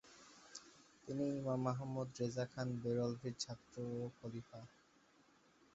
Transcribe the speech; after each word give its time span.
তিনি 1.03 1.23
ইমাম 1.33 1.63
আহমদ 1.71 2.07
রেজা 2.19 2.45
খান 2.51 2.67
বেরলভীর 2.81 3.35
ছাত্র 3.43 3.73
ও 3.95 4.05
খলিফা। 4.17 4.59